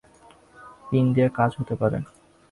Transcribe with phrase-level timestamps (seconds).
[0.87, 1.97] Pin দিয়ে কাজ হতে পারে।